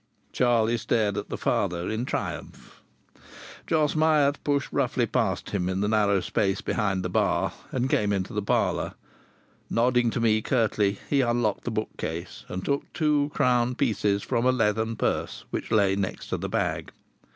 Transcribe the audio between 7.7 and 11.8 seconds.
and came into the parlour. Nodding to me curtly, he unlocked the